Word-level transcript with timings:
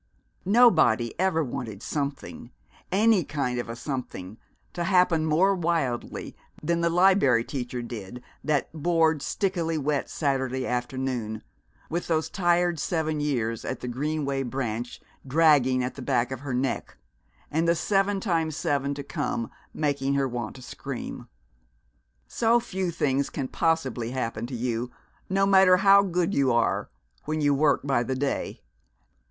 Nobody 0.49 1.13
ever 1.19 1.43
wanted 1.43 1.83
something, 1.83 2.49
any 2.91 3.23
kind 3.23 3.59
of 3.59 3.69
a 3.69 3.75
something, 3.75 4.39
to 4.73 4.85
happen 4.85 5.27
more 5.27 5.53
wildly 5.53 6.35
than 6.63 6.81
the 6.81 6.89
Liberry 6.89 7.43
Teacher 7.43 7.83
did 7.83 8.23
that 8.43 8.67
bored, 8.73 9.21
stickily 9.21 9.77
wet 9.77 10.09
Saturday 10.09 10.65
afternoon, 10.65 11.43
with 11.87 12.07
those 12.07 12.31
tired 12.31 12.79
seven 12.79 13.19
years 13.19 13.63
at 13.63 13.81
the 13.81 13.87
Greenway 13.87 14.41
Branch 14.41 14.99
dragging 15.27 15.83
at 15.83 15.93
the 15.93 16.01
back 16.01 16.31
of 16.31 16.39
her 16.39 16.53
neck, 16.55 16.97
and 17.51 17.67
the 17.67 17.75
seven 17.75 18.19
times 18.19 18.55
seven 18.57 18.95
to 18.95 19.03
come 19.03 19.51
making 19.71 20.15
her 20.15 20.27
want 20.27 20.55
to 20.55 20.63
scream. 20.63 21.27
So 22.27 22.59
few 22.59 22.89
things 22.89 23.29
can 23.29 23.49
possibly 23.49 24.09
happen 24.09 24.47
to 24.47 24.55
you, 24.55 24.89
no 25.29 25.45
matter 25.45 25.77
how 25.77 26.01
good 26.01 26.33
you 26.33 26.51
are, 26.51 26.89
when 27.25 27.39
you 27.39 27.53
work 27.53 27.81
by 27.83 28.01
the 28.01 28.15
day. 28.15 28.63